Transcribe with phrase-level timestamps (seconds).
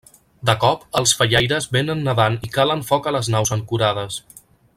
[0.49, 4.19] De cop, els fallaires venen nedant i calen foc a les naus ancorades.